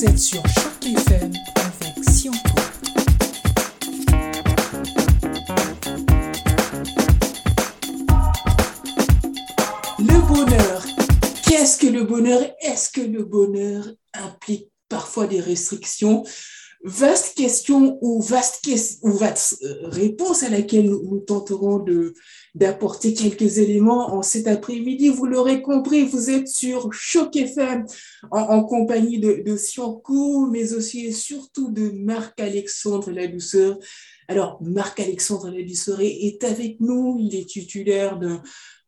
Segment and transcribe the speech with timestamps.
[0.00, 2.32] Vous êtes sur Choc FM avec Sion
[9.98, 10.86] Le bonheur.
[11.46, 12.40] Qu'est-ce que le bonheur?
[12.62, 13.84] Est-ce que le bonheur
[14.14, 16.24] implique parfois des restrictions?
[16.82, 18.66] Vaste question ou vaste,
[19.02, 22.14] ou vaste euh, réponse à laquelle nous, tenterons de,
[22.54, 25.10] d'apporter quelques éléments en cet après-midi.
[25.10, 27.84] Vous l'aurez compris, vous êtes sur Choc FM
[28.30, 33.78] en, compagnie de, de mais aussi et surtout de Marc-Alexandre La Douceur.
[34.28, 37.18] Alors, Marc-Alexandre La Douceur est avec nous.
[37.20, 38.40] Il est titulaire d'un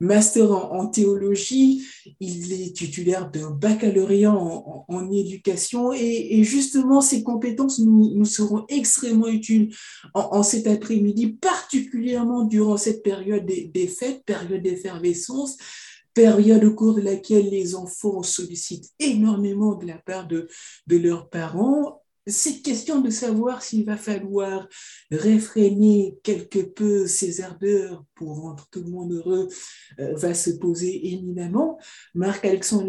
[0.03, 1.87] master en, théologie,
[2.19, 9.75] il est titulaire d'un baccalauréat en, éducation et, justement ces compétences nous, seront extrêmement utiles
[10.15, 15.57] en, cet après-midi, particulièrement durant cette période des, fêtes, période d'effervescence
[16.15, 20.49] période au cours de laquelle les enfants sollicitent énormément de la part de
[20.91, 24.69] leurs parents cette question de savoir s'il va falloir
[25.11, 29.49] réfréner quelque peu ces ardeurs pour rendre tout le monde heureux
[29.99, 31.79] euh, va se poser éminemment.
[32.15, 32.87] Marc-Alexandre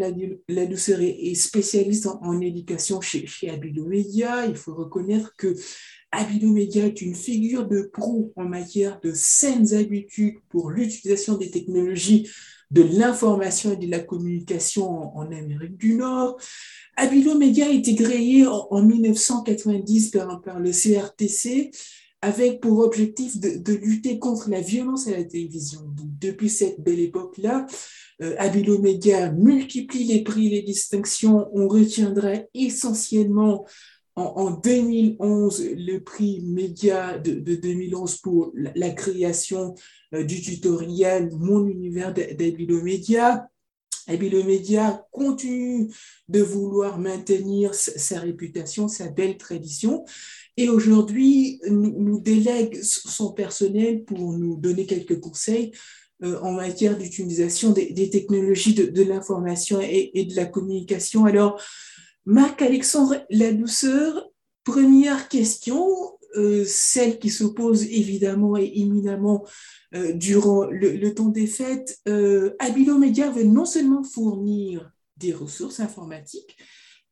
[0.48, 4.46] Ladouceur est spécialiste en, éducation chez, chez Abilomédia.
[4.46, 5.54] Il faut reconnaître que
[6.14, 12.28] Abilomédia est une figure de proue en matière de saines habitudes pour l'utilisation des technologies
[12.70, 16.36] de l'information et de la communication en, Amérique du Nord.
[16.96, 21.70] Abilo Media a été créé en, 1990 par, le CRTC
[22.22, 25.80] avec pour objectif de, lutter contre la violence à la télévision.
[26.20, 27.66] depuis cette belle époque-là,
[28.22, 31.48] euh, Abilo Media multiplie les prix et les distinctions.
[31.52, 33.66] On retiendrait essentiellement
[34.16, 39.74] en, 2011 le prix média de, 2011 pour la, création
[40.14, 43.48] euh, du tutoriel Mon univers d'Abilo Media.
[44.06, 45.88] Abilo Media continue
[46.28, 50.04] de vouloir maintenir sa réputation, sa belle tradition.
[50.56, 55.72] Et aujourd'hui, nous, délègue son personnel pour nous donner quelques conseils
[56.22, 61.24] euh, en matière d'utilisation des, technologies de, l'information et, et, de la communication.
[61.24, 61.60] Alors,
[62.26, 64.30] Marc-Alexandre La Douceur,
[64.64, 65.86] première question,
[66.36, 69.46] euh, celle qui se pose évidemment et éminemment
[69.94, 71.98] euh, durant le, temps des fêtes.
[72.08, 72.56] Euh,
[72.98, 76.56] Media veut non seulement fournir des ressources informatiques,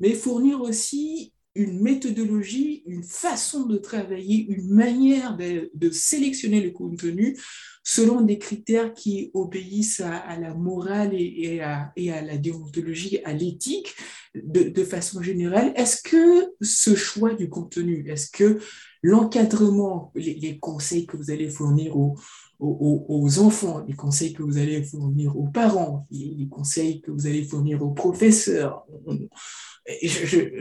[0.00, 7.38] mais fournir aussi une méthodologie, une façon de travailler, une manière de, sélectionner le contenu
[7.84, 13.94] selon des critères qui obéissent à, la morale et, à, la déontologie, à l'éthique
[14.34, 15.72] de, façon générale.
[15.76, 18.60] Est-ce que ce choix du contenu, est-ce que
[19.02, 22.16] l'encadrement, les, conseils que vous allez fournir aux,
[22.60, 27.42] aux, enfants, les conseils que vous allez fournir aux parents, les, conseils que vous allez
[27.42, 28.86] fournir aux professeurs,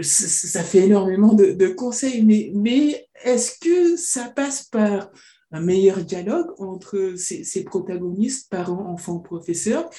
[0.01, 5.11] ça fait énormément de, conseils, mais, mais est-ce que ça passe par
[5.51, 9.89] un meilleur dialogue entre ces, protagonistes, parents, enfants, professeurs?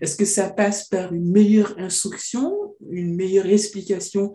[0.00, 4.32] Est-ce que ça passe par une meilleure instruction, une meilleure explication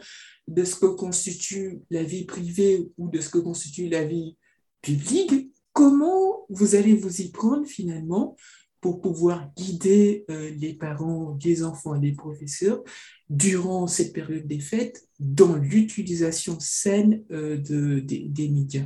[0.48, 4.38] de ce que constitue la vie privée ou de ce que constitue la vie
[4.82, 5.52] publique?
[5.74, 8.36] Comment vous allez vous y prendre finalement
[8.82, 12.84] pour pouvoir guider euh, les parents, les enfants et les professeurs
[13.30, 18.86] durant cette période des fêtes dans l'utilisation saine euh, de, des, médias?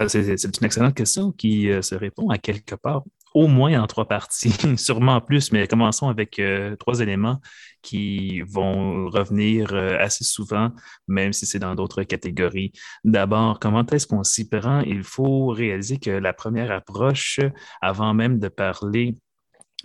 [0.00, 3.04] Euh, c'est une excellente question qui se répond à quelque part
[3.34, 6.40] au moins en trois parties, sûrement plus, mais commençons avec
[6.78, 7.40] trois éléments
[7.82, 10.70] qui vont revenir assez souvent,
[11.08, 12.72] même si c'est dans d'autres catégories.
[13.04, 14.80] D'abord, comment est-ce qu'on s'y prend?
[14.80, 17.38] Il faut réaliser que la première approche,
[17.82, 19.14] avant même de parler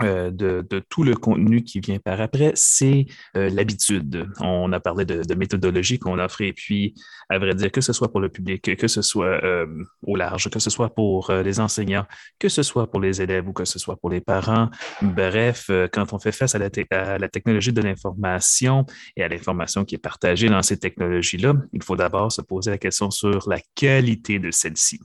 [0.01, 3.05] euh, de, tout le contenu qui vient par après, c'est
[3.37, 4.27] euh, l'habitude.
[4.39, 6.95] On a parlé de, méthodologie qu'on offre et puis,
[7.29, 9.67] à vrai dire, que ce soit pour le public, que ce soit euh,
[10.07, 12.05] au large, que ce soit pour les enseignants,
[12.39, 14.69] que ce soit pour les élèves ou que ce soit pour les parents.
[15.03, 19.85] Bref, quand on fait face à la, à la technologie de l'information et à l'information
[19.85, 23.59] qui est partagée dans ces technologies-là, il faut d'abord se poser la question sur la
[23.75, 24.99] qualité de celle-ci.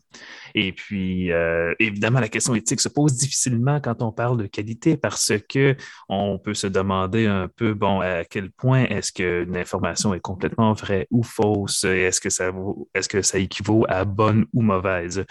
[0.55, 1.31] Et puis,
[1.79, 5.77] évidemment, la question éthique se pose difficilement quand on parle de qualité parce que
[6.09, 10.73] on peut se demander un peu, bon, à quel point est-ce qu'une information est complètement
[10.73, 11.85] vraie ou fausse?
[11.85, 12.51] Est-ce que ça,
[12.95, 15.25] est-ce que ça équivaut à bonne ou mauvaise?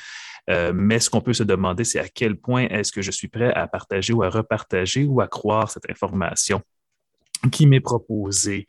[0.50, 3.28] Euh, mais ce qu'on peut se demander, c'est à quel point est-ce que je suis
[3.28, 6.62] prêt à partager ou à repartager ou à croire cette information
[7.52, 8.66] qui m'est proposée.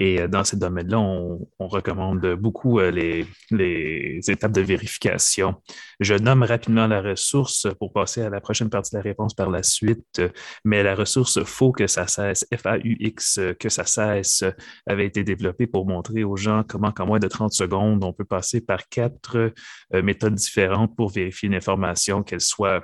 [0.00, 5.62] Et dans ces domaines-là, on, recommande beaucoup les, les, étapes de vérification.
[6.00, 9.50] Je nomme rapidement la ressource pour passer à la prochaine partie de la réponse par
[9.50, 10.22] la suite,
[10.64, 14.42] mais la ressource faut que ça cesse, F-A-U-X, que ça cesse,
[14.86, 18.24] avait été développée pour montrer aux gens comment, en moins de 30 secondes, on peut
[18.24, 19.52] passer par quatre
[19.92, 22.82] méthodes différentes pour vérifier une information, qu'elle soit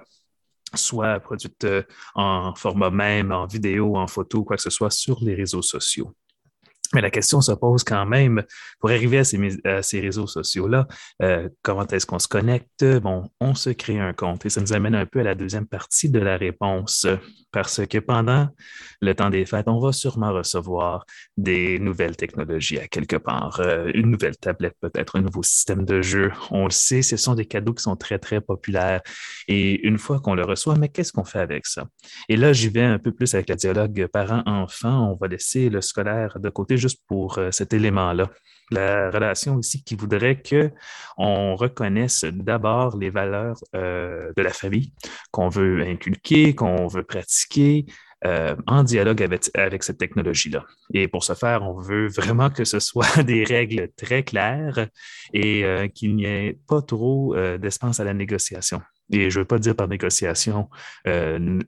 [0.75, 1.83] soit produite euh,
[2.15, 6.15] en format même, en vidéo, en photo, quoi que ce soit, sur les réseaux sociaux.
[6.95, 8.43] Mais la question se pose quand même,
[8.81, 10.87] pour arriver à ces, réseaux sociaux-là,
[11.23, 12.85] euh, comment est-ce qu'on se connecte?
[13.01, 15.67] Bon, on se crée un compte et ça nous amène un peu à la deuxième
[15.67, 17.07] partie de la réponse,
[17.53, 18.49] parce que pendant
[19.01, 21.07] le temps des fêtes, on va sûrement recevoir
[21.37, 26.03] des nouvelles technologies à quelque part, euh, une nouvelle tablette peut-être, un nouveau système de
[26.03, 26.33] jeu.
[26.51, 29.03] On le sait, ce sont des cadeaux qui sont très, très populaires.
[29.49, 31.87] Et une fois qu'on le reçoit, mais qu'est-ce qu'on fait avec ça?
[32.29, 35.13] Et là, j'y vais un peu plus avec le dialogue parent-enfant.
[35.13, 38.31] On va laisser le scolaire de côté juste pour euh, cet élément-là.
[38.71, 44.93] La relation aussi qui voudrait qu'on reconnaisse d'abord les valeurs euh, de la famille
[45.31, 47.87] qu'on veut inculquer, qu'on veut pratiquer,
[48.25, 50.65] euh, en dialogue avec, avec cette technologie-là.
[50.93, 54.89] Et pour ce faire, on veut vraiment que ce soit des règles très claires
[55.33, 55.65] et
[55.95, 58.81] qu'il n'y ait pas trop d'espace à la négociation.
[59.13, 60.69] Et je ne veux pas dire par négociation
[61.07, 61.61] euh,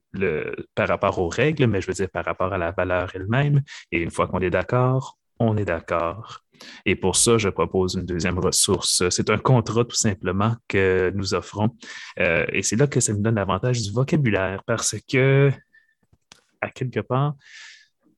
[0.75, 3.63] par rapport aux règles, mais je veux dire par rapport à la valeur elle-même.
[3.93, 6.41] Et une fois qu'on est d'accord, on est d'accord.
[6.85, 9.09] Et pour ça, je propose une deuxième ressource.
[9.11, 11.71] C'est un contrat tout simplement que nous offrons.
[12.19, 15.53] Euh, et c'est là que ça nous donne l'avantage du vocabulaire parce que,
[16.61, 17.35] à quelque part,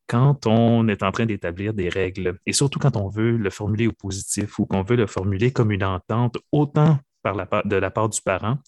[0.06, 3.86] quand on est en train d'établir des règles, et surtout quand on veut le formuler
[3.86, 8.20] au positif ou qu'on veut le formuler comme une entente, autant de la part du
[8.22, 8.58] parent,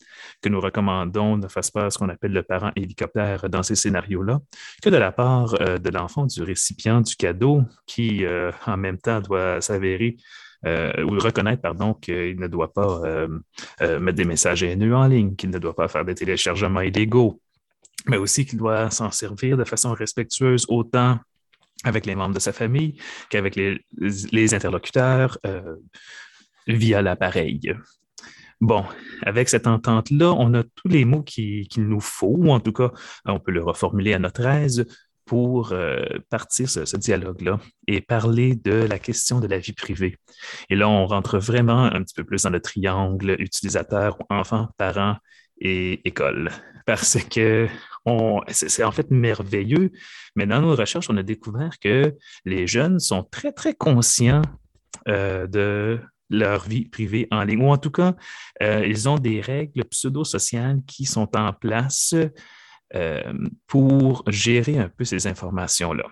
[0.40, 4.40] que nous recommandons ne fasse pas ce qu'on appelle le parent hélicoptère dans ces scénarios-là,
[4.82, 8.98] que de la part euh, de l'enfant, du récipient du cadeau, qui euh, en même
[8.98, 10.16] temps doit s'avérer
[10.64, 13.00] euh, ou reconnaître, pardon, qu'il ne doit pas
[13.80, 17.40] mettre des messages haineux en ligne, qu'il ne doit pas faire des téléchargements illégaux,
[18.06, 21.18] mais aussi qu'il doit s'en servir de façon respectueuse autant
[21.84, 22.96] avec les membres de sa famille
[23.28, 25.36] qu'avec les interlocuteurs
[26.68, 27.74] via l'appareil.
[28.62, 28.84] Bon,
[29.22, 32.92] avec cette entente-là, on a tous les mots qu'il nous faut, ou en tout cas,
[33.24, 34.86] on peut le reformuler à notre aise
[35.24, 40.16] pour euh, partir ce, ce dialogue-là et parler de la question de la vie privée.
[40.70, 45.16] Et là, on rentre vraiment un petit peu plus dans le triangle utilisateur, enfant, parent
[45.60, 46.52] et école.
[46.86, 47.66] Parce que
[48.46, 49.90] c'est en fait merveilleux,
[50.36, 54.42] mais dans nos recherches, on a découvert que les jeunes sont très, très conscients
[55.08, 55.98] euh, de
[56.32, 57.62] leur vie privée en ligne.
[57.62, 58.14] Ou en tout cas,
[58.62, 62.14] euh, ils ont des règles pseudo-sociales qui sont en place
[62.94, 63.32] euh,
[63.66, 66.04] pour gérer un peu ces informations-là.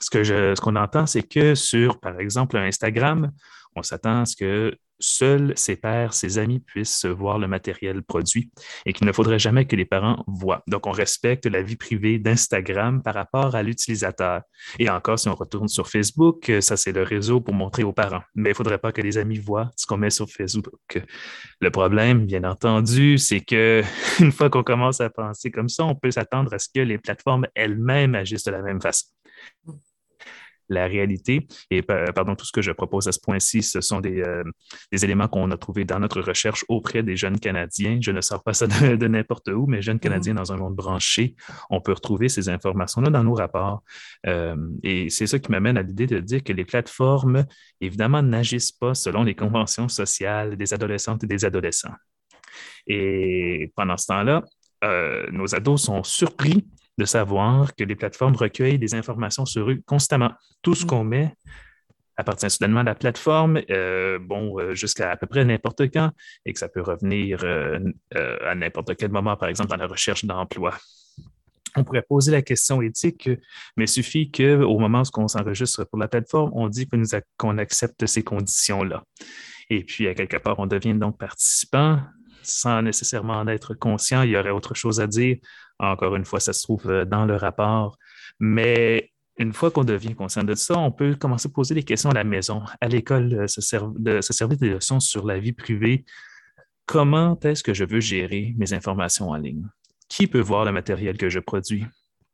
[0.00, 3.30] Ce qu'on entend, c'est que sur, par exemple, Instagram,
[3.76, 8.50] on s'attend à ce que seuls ses pères, ses amis puissent voir le matériel produit
[8.86, 10.62] et qu'il ne faudrait jamais que les parents voient.
[10.68, 14.42] Donc, on respecte la vie privée d'Instagram par rapport à l'utilisateur.
[14.78, 18.22] Et encore, si on retourne sur Facebook, ça, c'est le réseau pour montrer aux parents.
[18.34, 21.02] Mais il ne faudrait pas que les amis voient ce qu'on met sur Facebook.
[21.60, 23.82] Le problème, bien entendu, c'est que
[24.20, 26.98] une fois qu'on commence à penser comme ça, on peut s'attendre à ce que les
[26.98, 29.06] plateformes elles-mêmes agissent de la même façon
[30.72, 31.46] la réalité.
[31.70, 34.42] Et pardon, tout ce que je propose à ce point-ci, ce sont des, euh,
[34.92, 37.98] éléments qu'on a trouvés dans notre recherche auprès des jeunes Canadiens.
[38.00, 41.34] Je ne sors pas ça de, n'importe où, mais jeunes Canadiens dans un monde branché,
[41.70, 43.82] on peut retrouver ces informations-là dans nos rapports.
[44.26, 47.44] Euh, et c'est ça qui m'amène à l'idée de dire que les plateformes,
[47.80, 51.94] évidemment, n'agissent pas selon les conventions sociales des adolescentes et des adolescents.
[52.86, 54.42] Et pendant ce temps-là,
[54.84, 56.66] euh, nos ados sont surpris
[56.98, 60.32] de savoir que les plateformes recueillent des informations sur eux constamment.
[60.62, 60.88] Tout ce mm.
[60.88, 61.34] qu'on met
[62.16, 66.10] appartient soudainement à la plateforme, euh, bon, euh, jusqu'à à peu près n'importe quand,
[66.44, 67.78] et que ça peut revenir euh,
[68.44, 70.74] à n'importe quel moment, par exemple, dans la recherche d'emploi.
[71.74, 73.30] On pourrait poser la question éthique,
[73.76, 76.86] mais il suffit qu'au moment où on s'enregistre pour la plateforme, on dit
[77.38, 79.04] qu'on accepte ces conditions-là.
[79.70, 82.00] Et puis, à quelque part, on devient donc participant
[82.42, 84.22] sans nécessairement en être conscient.
[84.22, 85.38] Il y aurait autre chose à dire
[85.82, 87.98] encore une fois, ça se trouve euh, dans le rapport.
[88.40, 92.10] Mais une fois qu'on devient conscient de ça, on peut commencer à poser des questions
[92.10, 96.04] à la maison, à l'école, euh, se, servir des leçons sur la vie privée.
[96.86, 99.66] Comment est-ce que je veux gérer mes informations en ligne?
[100.08, 101.86] Qui peut voir le matériel que je produis?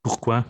[0.02, 0.44] Pourquoi?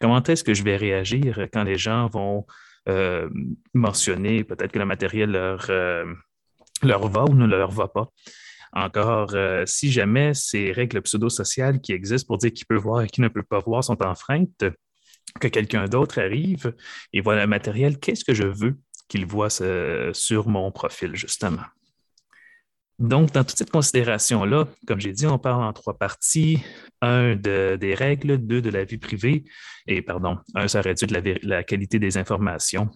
[0.00, 2.46] Comment est-ce que je vais réagir quand les gens vont
[2.88, 3.28] euh,
[3.72, 5.70] mentionner peut-être que le matériel leur,
[6.82, 8.10] leur va ou ne leur va pas?
[8.74, 13.06] Encore, euh, si jamais ces règles pseudo-sociales qui existent pour dire qui peut voir et
[13.06, 14.64] qui ne peut pas voir sont enfreintes,
[15.40, 16.74] que quelqu'un d'autre arrive
[17.12, 18.76] et voit le matériel, qu'est-ce que je veux
[19.08, 19.48] qu'il voit
[20.12, 21.62] sur mon profil, justement?
[22.98, 26.62] Donc, dans toute cette considération-là, comme j'ai dit, on parle en trois parties.
[27.00, 29.44] Un, des règles, deux, de la vie privée,
[29.86, 32.88] et pardon, un, ça réduit de la, la qualité des informations.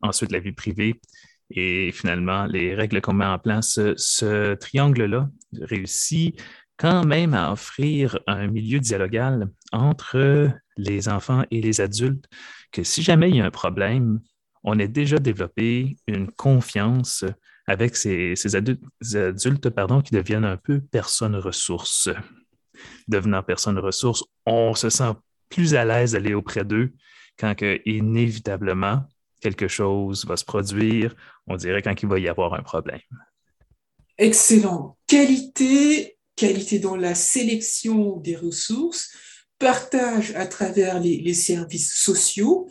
[0.00, 1.00] Ensuite, la vie privée.
[1.50, 5.28] Et finalement, les règles qu'on met en place, ce, triangle-là
[5.60, 6.40] réussit
[6.76, 12.26] quand même à offrir un milieu dialogal entre les enfants et les adultes,
[12.72, 14.20] que si jamais il y a un problème,
[14.64, 17.24] on ait déjà développé une confiance
[17.66, 22.10] avec ces, adultes, pardon, qui deviennent un peu personnes ressources.
[23.08, 25.12] Devenant personnes ressources, on se sent
[25.48, 26.92] plus à l'aise d'aller auprès d'eux
[27.38, 29.06] quand inévitablement
[29.46, 31.14] quelque chose va se produire,
[31.46, 33.00] on dirait quand il va y avoir un problème.
[34.18, 34.96] Excellent.
[35.06, 39.12] Qualité, qualité dans la sélection des ressources,
[39.60, 42.68] partage à travers les, services sociaux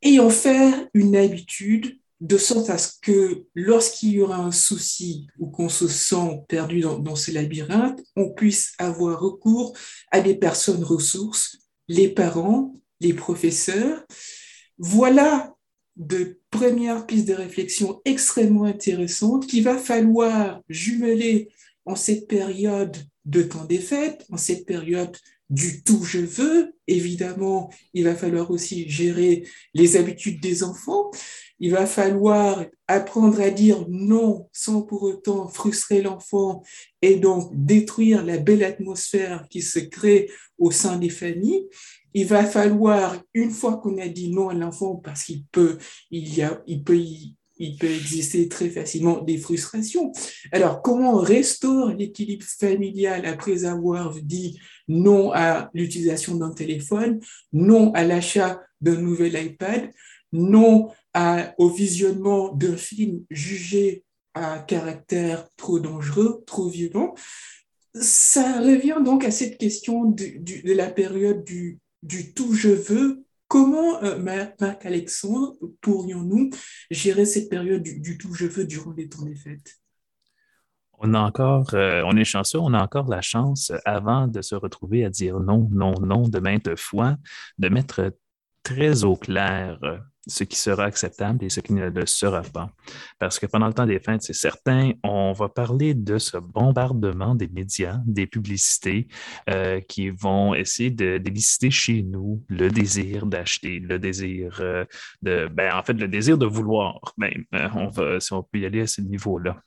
[0.00, 5.26] et en faire une habitude de sorte à ce que lorsqu'il y aura un souci
[5.38, 9.76] ou qu'on se sent perdu dans, dans ce labyrinthe, on puisse avoir recours
[10.10, 14.02] à des personnes ressources, les parents, les professeurs.
[14.78, 15.54] Voilà
[15.96, 21.48] de premières pistes de réflexion extrêmement intéressantes qu'il va falloir jumeler
[21.84, 25.16] en cette période de temps des fêtes, en cette période
[25.50, 26.72] du tout je veux.
[26.86, 29.44] Évidemment, il va falloir aussi gérer
[29.74, 31.10] les habitudes des enfants,
[31.58, 36.62] il va falloir apprendre à dire non sans pour autant frustrer l'enfant
[37.02, 41.66] et donc détruire la belle atmosphère qui se crée au sein des familles.
[42.14, 45.78] Il va falloir, une fois qu'on a dit non à l'enfant, parce qu'il peut,
[46.10, 46.98] il y a, il peut,
[47.60, 50.12] il peut exister très facilement des frustrations.
[50.50, 57.20] Alors, comment on restaure l'équilibre familial après avoir dit non à l'utilisation d'un téléphone,
[57.52, 59.90] non à l'achat d'un nouvel iPad,
[60.32, 60.88] non
[61.58, 67.14] au visionnement d'un film jugé à caractère trop dangereux, trop violent?
[67.94, 71.44] Ça revient donc à cette question de, la période
[72.02, 73.24] du, tout je veux.
[73.48, 76.50] Comment, euh, Marc-Alexandre, pourrions-nous
[76.90, 79.80] gérer cette période du, tout je veux durant les temps des fêtes?
[80.98, 84.54] On a encore, euh, on est chanceux, on a encore la chance, avant de se
[84.54, 87.16] retrouver à dire non, non, non de maintes fois,
[87.58, 88.12] de mettre
[88.62, 89.78] très au clair
[90.26, 92.70] ce qui sera acceptable et ce qui ne le sera pas.
[93.18, 97.34] Parce que pendant le temps des fêtes, c'est certain, on va parler de ce bombardement
[97.34, 99.08] des médias, des publicités
[99.48, 104.84] euh, qui vont essayer de d'éliciter chez nous le désir d'acheter, le désir euh,
[105.22, 107.44] de, ben, en fait, le désir de vouloir même.
[107.54, 109.60] Euh, on va, si on peut y aller à ce niveau-là.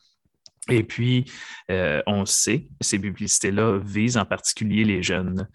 [0.70, 1.26] Et puis,
[2.08, 5.50] on sait, ces publicités-là visent en particulier les jeunes.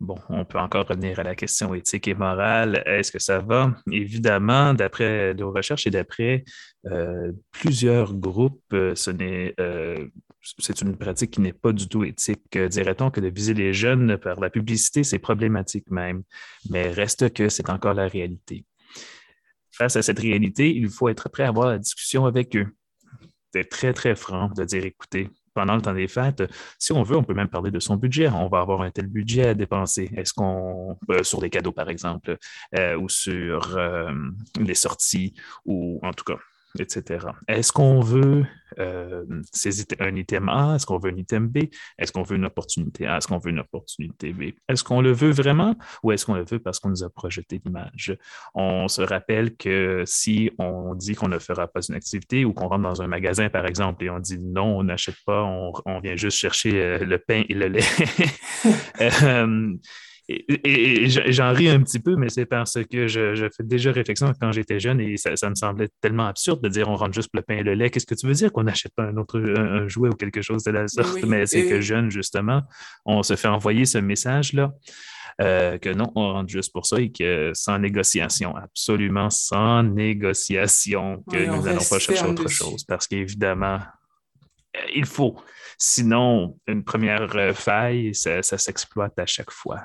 [0.00, 2.82] Bon, on peut encore revenir à la question éthique et morale.
[2.86, 3.76] Est-ce que ça va?
[3.92, 6.44] Évidemment, d'après nos recherches et d'après
[6.86, 10.08] euh, plusieurs groupes, euh, ce n'est, euh,
[10.58, 12.56] c'est une pratique qui n'est pas du tout éthique.
[12.56, 16.22] Dirait-on que de viser les jeunes par la publicité, c'est problématique même,
[16.70, 18.64] mais reste que c'est encore la réalité.
[19.72, 22.68] Face à cette réalité, il faut être prêt à avoir la discussion avec eux.
[23.52, 26.42] D'être très, très franc, de dire, écoutez, pendant le temps des fêtes,
[26.78, 28.28] si on veut, on peut même parler de son budget.
[28.28, 30.10] On va avoir un tel budget à dépenser.
[30.16, 32.36] Est-ce qu'on, euh, sur des cadeaux par exemple,
[32.76, 34.12] euh, ou sur euh,
[34.58, 36.38] les sorties, ou en tout cas,
[36.78, 37.26] etc.
[37.48, 38.44] Est-ce qu'on veut
[38.78, 39.24] euh,
[39.98, 40.76] un item A?
[40.76, 41.64] Est-ce qu'on veut un item B?
[41.98, 43.16] Est-ce qu'on veut une opportunité A?
[43.16, 44.52] Est-ce qu'on veut une opportunité B?
[44.68, 47.60] Est-ce qu'on le veut vraiment ou est-ce qu'on le veut parce qu'on nous a projeté
[47.64, 48.16] l'image?
[48.54, 52.68] On se rappelle que si on dit qu'on ne fera pas une activité ou qu'on
[52.68, 56.16] rentre dans un magasin, par exemple, et on dit non, on n'achète pas, on, vient
[56.16, 57.80] juste chercher euh, le pain et le lait.
[59.00, 59.72] Euh,
[60.30, 64.52] et, j'en ris un petit peu, mais c'est parce que je, fais déjà réflexion quand
[64.52, 67.56] j'étais jeune et ça, me semblait tellement absurde de dire on rentre juste le pain
[67.56, 67.90] et le lait.
[67.90, 70.62] Qu'est-ce que tu veux dire qu'on n'achète pas un autre un, jouet ou quelque chose
[70.64, 71.22] de la sorte?
[71.24, 72.62] mais c'est que jeune, justement,
[73.04, 74.72] on se fait envoyer ce message-là.
[75.40, 81.24] Euh, que non, on rentre juste pour ça et que sans négociation, absolument sans négociation,
[81.30, 82.84] que nous n'allons pas chercher autre chose.
[82.84, 83.78] Parce qu'évidemment,
[84.76, 85.36] euh, il faut.
[85.78, 89.84] Sinon, une première euh, faille, ça s'exploite à chaque fois.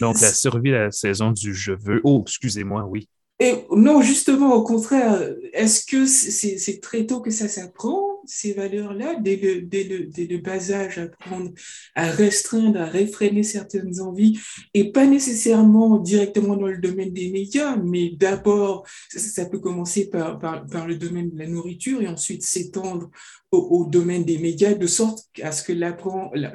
[0.00, 2.00] Donc, la survie de la saison du je veux.
[2.04, 3.08] Oh, excusez-moi, oui.
[3.40, 5.20] Et non, justement, au contraire,
[5.52, 10.26] est-ce que c'est très tôt que ça s'apprend ces valeurs-là dès le, dès, le, dès
[10.26, 11.50] le bas âge, apprendre
[11.94, 14.38] à restreindre, à réfréner certaines envies,
[14.74, 20.38] et pas nécessairement directement dans le domaine des médias, mais d'abord, ça, peut commencer par,
[20.38, 23.10] par, le domaine de la nourriture et ensuite s'étendre
[23.50, 25.72] au, au, domaine des médias, de sorte à ce que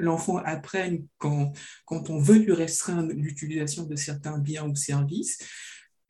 [0.00, 1.52] l'enfant apprenne quand,
[1.84, 5.38] quand on veut lui restreindre l'utilisation de certains biens ou services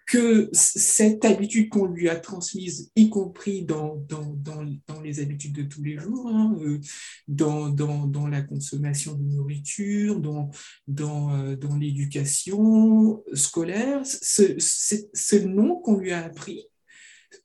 [0.08, 5.64] que cette habitude qu'on lui a transmise, y compris dans, dans, dans, les habitudes de
[5.64, 6.80] tous les jours, hein, euh,
[7.28, 10.50] dans, la consommation de nourriture, dans,
[10.86, 16.64] dans, euh, l'éducation scolaire, ce, ce nom qu'on lui a appris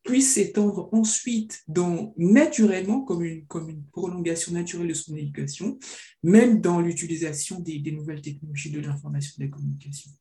[0.04, 5.78] puisse s'étendre ensuite dans, naturellement comme une, comme une prolongation naturelle de son éducation,
[6.24, 10.12] même dans l'utilisation des, des nouvelles technologies de l'information et de la communication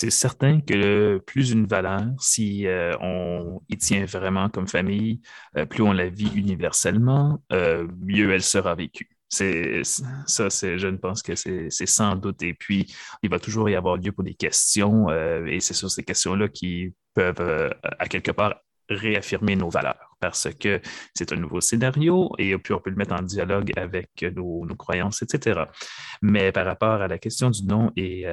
[0.00, 5.20] c'est certain que plus une valeur, si euh, on y tient vraiment comme famille,
[5.58, 9.10] euh, plus on la vit universellement, euh, mieux elle sera vécue.
[9.28, 12.42] Ça, je ne pense que c'est, sans doute.
[12.42, 12.90] Et puis,
[13.22, 15.10] il va toujours y avoir lieu pour des questions,
[15.46, 18.54] et c'est sur ces questions-là qui peuvent, à quelque part,
[18.88, 20.80] réaffirmer nos valeurs parce que
[21.14, 25.22] c'est un nouveau scénario et puis on peut le mettre en dialogue avec nos croyances,
[25.22, 25.60] etc.
[26.22, 28.26] Mais par rapport à la question du nom et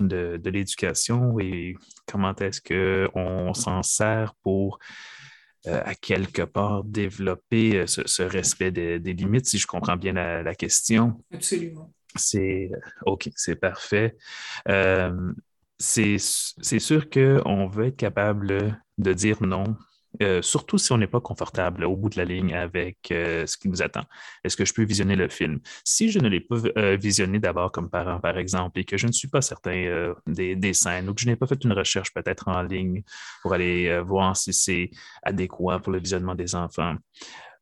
[0.00, 1.76] de, l'éducation et
[2.06, 4.78] comment est-ce qu'on s'en sert pour,
[5.66, 10.54] euh, à quelque part, développer euh, ce, respect des, limites, si je comprends bien la,
[10.54, 11.22] question.
[11.32, 11.92] Absolument.
[12.16, 12.70] C'est
[13.06, 14.16] OK, c'est parfait.
[14.68, 15.32] Euh,
[15.78, 19.76] c'est sûr qu'on veut être capable de dire non
[20.22, 23.56] euh, surtout si on n'est pas confortable au bout de la ligne avec euh, ce
[23.56, 24.04] qui nous attend.
[24.42, 25.60] Est-ce que je peux visionner le film?
[25.84, 29.06] Si je ne l'ai pas euh, visionné d'abord comme parent, par exemple, et que je
[29.06, 32.48] ne suis pas certain des, scènes ou que je n'ai pas fait une recherche peut-être
[32.48, 33.02] en ligne
[33.42, 34.90] pour aller voir si c'est
[35.22, 36.96] adéquat pour le visionnement des enfants,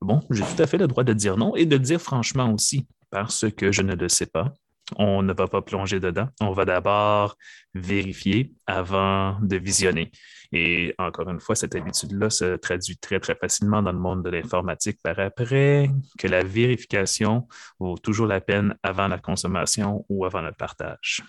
[0.00, 2.86] bon, j'ai tout à fait le droit de dire non et de dire franchement aussi
[3.10, 4.52] parce que je ne le sais pas.
[4.96, 6.28] On ne va pas plonger dedans.
[6.40, 7.36] On va d'abord
[7.74, 10.12] vérifier avant de visionner.
[10.52, 14.30] Et encore une fois, cette habitude-là se traduit très, très facilement dans le monde de
[14.30, 17.48] l'informatique par après, que la vérification
[17.80, 21.22] vaut toujours la peine avant la consommation ou avant le partage.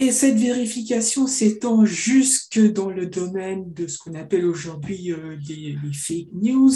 [0.00, 5.76] Et cette vérification s'étend jusque dans le domaine de ce qu'on appelle aujourd'hui euh, les,
[5.92, 6.72] fake news,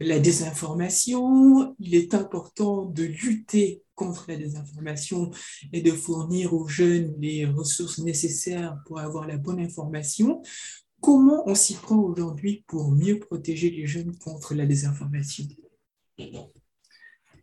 [0.00, 1.74] la désinformation.
[1.78, 5.30] Il est important de lutter contre la désinformation
[5.72, 10.42] et de fournir aux jeunes les ressources nécessaires pour avoir la bonne information.
[11.00, 15.44] Comment on s'y prend aujourd'hui pour mieux protéger les jeunes contre la désinformation?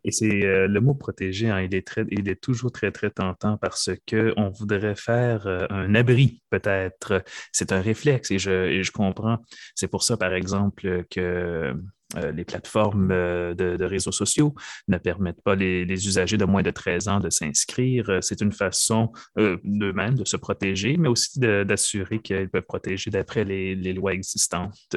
[0.08, 3.10] Et c'est euh, le mot protéger, hein, il, est très, il est toujours très, très
[3.10, 7.24] tentant parce qu'on voudrait faire euh, un abri, peut-être.
[7.52, 9.39] C'est un réflexe et je, et je comprends.
[9.74, 11.74] C'est pour ça, par exemple, que
[12.18, 14.54] euh, les plateformes euh, de, réseaux sociaux
[14.88, 18.10] ne permettent pas les, usagers de moins de 13 ans de s'inscrire.
[18.10, 23.44] Euh, c'est une façon d'eux-mêmes de se protéger, mais aussi d'assurer qu'ils peuvent protéger d'après
[23.44, 24.96] les, les, lois existantes.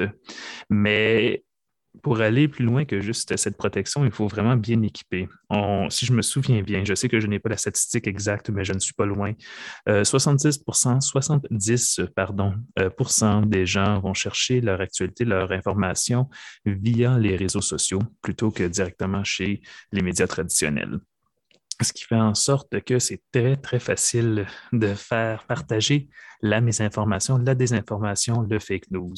[0.69, 1.43] Mais
[2.03, 5.27] pour aller plus loin que juste cette protection, il faut vraiment bien équiper.
[5.89, 8.63] si je me souviens bien, je sais que je n'ai pas la statistique exacte, mais
[8.63, 9.33] je ne suis pas loin.
[9.87, 12.89] 70% euh, 70 pardon, euh,
[13.45, 16.29] des gens vont chercher leur actualité, leur information
[16.65, 20.99] via les réseaux sociaux plutôt que directement chez les médias traditionnels
[21.81, 26.09] ce qui fait en sorte que c'est très, très facile de faire partager
[26.41, 29.15] la mésinformation, la désinformation, le fake news.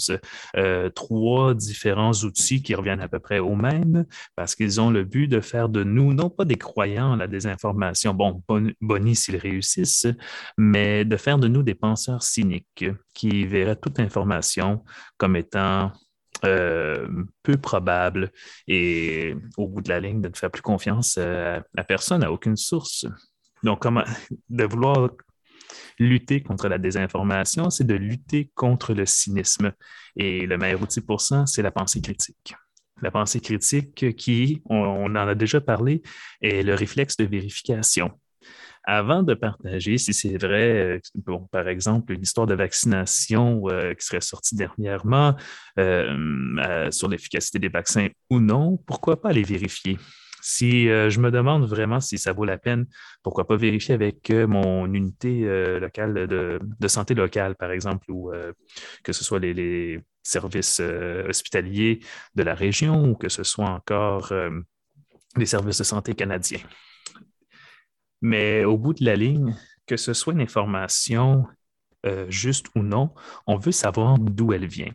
[0.58, 5.04] Euh, trois différents outils qui reviennent à peu près au même parce qu'ils ont le
[5.04, 8.44] but de faire de nous, non pas des croyants à la désinformation, bon,
[8.82, 10.08] bonnie s'ils réussissent,
[10.58, 14.84] mais de faire de nous des penseurs cyniques qui verraient toute information
[15.18, 15.92] comme étant
[16.46, 17.08] euh,
[17.44, 18.32] peu probable
[18.68, 22.58] et au bout de la ligne de ne faire plus confiance à, personne, à aucune
[22.58, 23.06] source.
[23.64, 24.04] Donc, comment
[24.50, 25.10] de vouloir
[26.00, 29.72] lutter contre la désinformation, c'est de lutter contre le cynisme.
[30.16, 32.56] Et le meilleur outil pour ça, c'est la pensée critique.
[33.02, 36.02] La pensée critique qui, on, en a déjà parlé,
[36.42, 38.12] est le réflexe de vérification
[38.84, 43.94] avant de partager si c'est vrai, euh, bon, par exemple, une histoire de vaccination euh,
[43.94, 45.36] qui serait sortie dernièrement
[45.80, 49.98] euh, sur l'efficacité des vaccins ou non, pourquoi pas aller vérifier?
[50.44, 52.88] Si je me demande vraiment si ça vaut la peine,
[53.22, 55.46] pourquoi pas vérifier avec mon unité
[55.80, 58.32] locale de, santé locale, par exemple, ou
[59.04, 62.00] que ce soit les, services hospitaliers
[62.34, 64.34] de la région ou que ce soit encore
[65.38, 66.62] les services de santé canadiens.
[68.22, 69.56] Mais au bout de la ligne,
[69.86, 71.46] que ce soit une information
[72.06, 73.12] euh, juste ou non,
[73.48, 74.92] on veut savoir d'où elle vient.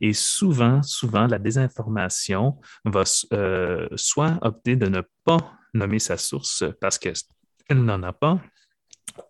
[0.00, 6.64] Et souvent, souvent, la désinformation va euh, soit opter de ne pas nommer sa source
[6.80, 7.14] parce qu'elle
[7.70, 8.40] n'en a pas,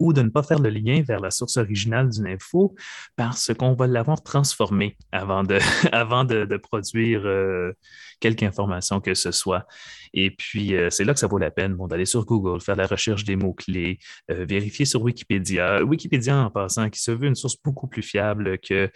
[0.00, 2.74] ou de ne pas faire le lien vers la source originale d'une info
[3.16, 5.58] parce qu'on va l'avoir transformée avant de,
[5.92, 7.72] avant de, produire euh,
[8.20, 9.66] quelque information que ce soit.
[10.14, 12.76] Et puis, euh, c'est là que ça vaut la peine bon, d'aller sur Google, faire
[12.76, 13.98] la recherche des mots-clés,
[14.30, 15.84] euh, vérifier sur Wikipédia.
[15.84, 18.90] Wikipédia, en passant, qui se veut une source beaucoup plus fiable que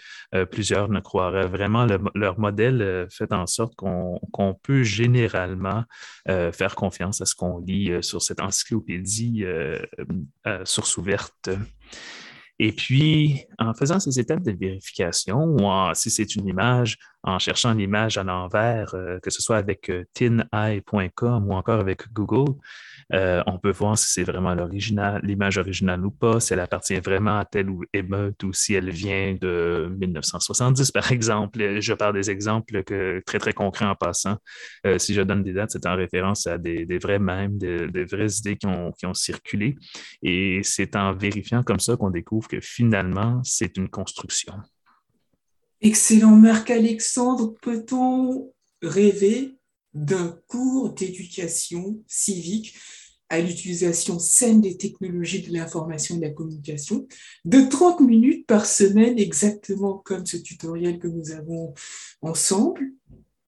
[0.50, 1.46] plusieurs ne croiraient.
[1.46, 5.84] Vraiment, leur modèle fait en sorte qu'on peut généralement
[6.26, 9.44] faire confiance à ce qu'on lit sur cette encyclopédie
[10.96, 11.50] ouverte.
[12.58, 15.56] Et puis, en faisant ces étapes de vérification,
[15.94, 20.04] si c'est une image, en cherchant l'image à l'envers, euh, que ce soit avec euh,
[20.14, 22.54] tineye.com ou encore avec Google,
[23.12, 24.54] euh, on peut voir si c'est vraiment
[25.22, 28.90] l'image originale ou pas, si elle appartient vraiment à telle ou émeute ou si elle
[28.90, 31.80] vient de 1970, par exemple.
[31.80, 34.36] Je parle des exemples très, très concrets en passant.
[34.98, 38.56] Si je donne des dates, c'est en référence à des, vrais mèmes, des, vraies idées
[38.56, 39.76] qui ont circulé.
[40.22, 44.54] Et c'est en vérifiant comme ça qu'on découvre que finalement, c'est une construction.
[45.82, 47.54] Excellent, Marc-Alexandre.
[47.62, 49.56] Peut-on rêver
[49.94, 52.76] d'un cours d'éducation civique
[53.30, 57.06] à l'utilisation saine des technologies de l'information et de la communication
[57.44, 61.72] de 30 minutes par semaine, exactement comme ce tutoriel que nous avons
[62.22, 62.90] ensemble,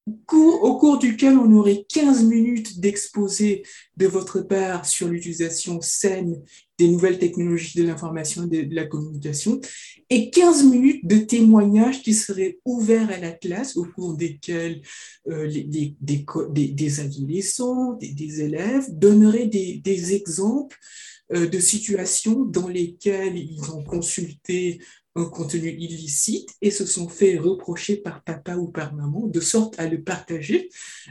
[0.06, 3.62] au cours duquel on aurait 15 minutes d'exposé
[3.96, 6.42] de votre part sur l'utilisation saine
[6.78, 9.60] des nouvelles technologies de l'information et de la communication,
[10.10, 14.82] et 15 minutes de témoignages qui seraient ouverts à la classe, au cours desquels
[15.28, 20.76] euh, des, adolescents, des, élèves donneraient des, exemples
[21.32, 24.80] euh, de situations dans lesquelles ils ont consulté
[25.14, 29.78] un contenu illicite et se sont fait reprocher par papa ou par maman, de sorte
[29.78, 30.70] à le partager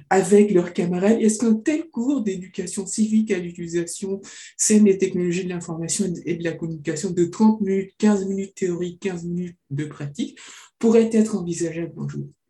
[0.09, 1.21] avec leurs camarades.
[1.21, 4.21] Est-ce qu'un tel cours d'éducation civique à l'utilisation
[4.57, 8.99] saine des technologies de l'information et de la communication de 30 minutes, 15 minutes théorique,
[9.01, 10.39] 15 minutes de pratique
[10.79, 12.40] pourrait être envisageable bonjour euh,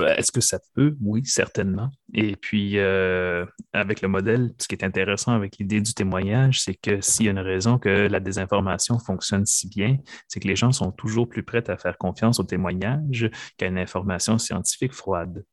[0.00, 0.96] est-ce que ça peut?
[1.00, 1.90] Oui, certainement.
[2.14, 6.74] Et puis, euh, avec le modèle, ce qui est intéressant avec l'idée du témoignage, c'est
[6.74, 10.56] que s'il y a une raison que la désinformation fonctionne si bien, c'est que les
[10.56, 15.44] gens sont toujours plus prêts à faire confiance au témoignage qu'à une information scientifique froide.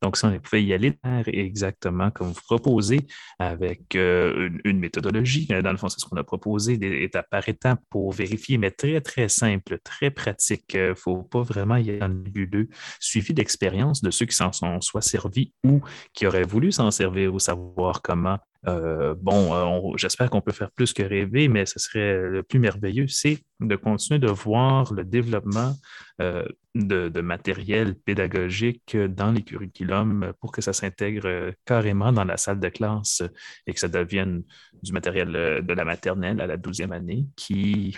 [0.00, 3.06] Donc, si on pouvait y aller exactement comme vous proposez,
[3.38, 7.48] avec euh, une, méthodologie, dans le fond, c'est ce qu'on a proposé, des étapes par
[7.48, 10.74] étape pour vérifier, mais très, très simple, très pratique.
[10.74, 12.68] Il ne faut pas vraiment y aller en nébuleux,
[13.00, 15.80] suivi d'expériences de ceux qui s'en sont soit servis ou
[16.12, 20.70] qui auraient voulu s'en servir ou savoir comment euh, bon, euh, j'espère qu'on peut faire
[20.70, 25.04] plus que rêver, mais ce serait le plus merveilleux, c'est de continuer de voir le
[25.04, 25.74] développement
[26.20, 26.44] euh,
[26.74, 32.68] de, matériel pédagogique dans les curriculums pour que ça s'intègre carrément dans la salle de
[32.68, 33.22] classe
[33.66, 34.42] et que ça devienne
[34.82, 37.96] du matériel de la maternelle à la douzième année qui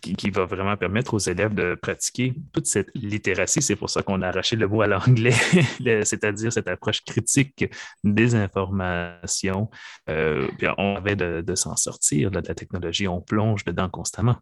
[0.00, 3.62] qui, va vraiment permettre aux élèves de pratiquer toute cette littératie.
[3.62, 5.32] C'est pour ça qu'on a arraché le mot à l'anglais,
[6.04, 7.66] c'est-à-dire cette approche critique
[8.04, 9.70] des informations.
[10.08, 14.36] Euh, on avait de, de s'en sortir de la technologie, on plonge dedans constamment.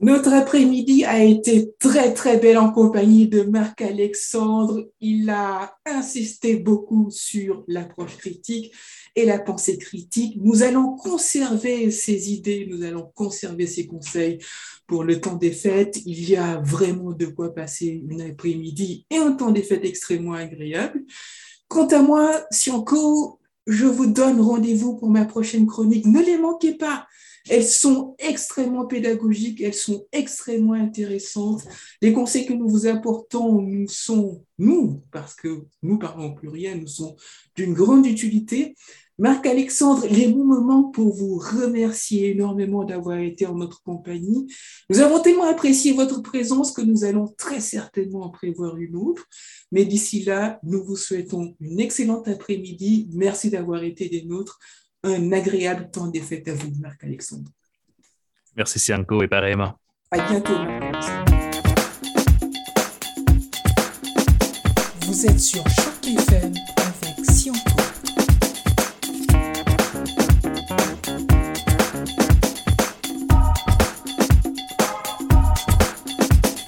[0.00, 4.88] Notre après-midi a été très, très belle en compagnie de Marc-Alexandre.
[5.00, 8.74] Il a insisté beaucoup sur l'approche critique
[9.14, 10.36] et la pensée critique.
[10.40, 14.38] Nous allons conserver ces idées, nous allons conserver ces conseils
[14.88, 16.00] pour le temps des fêtes.
[16.04, 20.34] Il y a vraiment de quoi passer une après-midi et un temps des fêtes extrêmement
[20.34, 21.04] agréable.
[21.68, 26.36] Quant à moi, si encore je vous donne rendez-vous pour ma prochaine chronique, ne les
[26.36, 27.06] manquez pas.
[27.48, 31.62] Elles sont extrêmement pédagogiques, elles sont extrêmement intéressantes.
[32.00, 36.80] Les conseils que nous vous apportons nous sont, nous, parce que nous parlons au pluriel,
[36.80, 37.16] nous sont
[37.54, 38.74] d'une grande utilité.
[39.18, 44.52] Marc-Alexandre, les bons moments pour vous remercier énormément d'avoir été en notre compagnie.
[44.90, 49.28] Nous avons tellement apprécié votre présence que nous allons très certainement en prévoir une autre.
[49.70, 53.08] Mais d'ici là, nous vous souhaitons une excellente après-midi.
[53.12, 54.58] Merci d'avoir été des nôtres
[55.04, 57.50] un agréable temps des fêtes à vous, Marc-Alexandre.
[58.56, 59.74] Merci, Sianco, et pareillement.
[60.10, 61.34] À bientôt, Marc-Alexandre.
[65.02, 67.83] Vous êtes sur Choc FM avec Sianco.